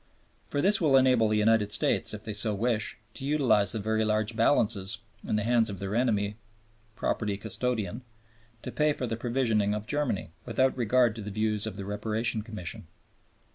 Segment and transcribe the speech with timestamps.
[0.49, 4.03] For this will enable the United States, if they so wish, to utilize the very
[4.03, 6.37] large balances, in the hands of their enemy
[6.95, 8.01] property custodian,
[8.63, 12.41] to pay for the provisioning of Germany, without regard to the views of the Reparation
[12.41, 12.87] Commission.